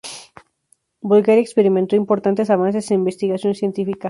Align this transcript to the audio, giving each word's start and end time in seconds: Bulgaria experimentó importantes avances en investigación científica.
Bulgaria 1.03 1.43
experimentó 1.45 1.95
importantes 1.95 2.49
avances 2.49 2.89
en 2.89 2.97
investigación 3.01 3.53
científica. 3.53 3.99